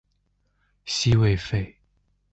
[0.83, 1.77] 西魏废。